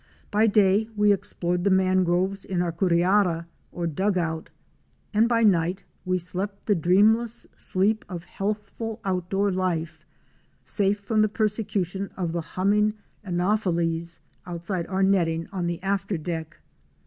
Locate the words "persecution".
11.29-12.09